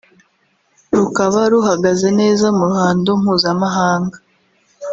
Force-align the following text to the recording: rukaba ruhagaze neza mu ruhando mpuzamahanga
rukaba 0.97 1.39
ruhagaze 1.53 2.07
neza 2.19 2.45
mu 2.57 2.63
ruhando 2.69 3.09
mpuzamahanga 3.21 4.17